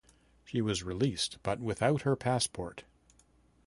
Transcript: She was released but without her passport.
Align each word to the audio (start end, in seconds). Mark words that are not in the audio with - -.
She 0.43 0.61
was 0.63 0.81
released 0.81 1.37
but 1.43 1.59
without 1.59 2.01
her 2.01 2.15
passport. 2.15 2.85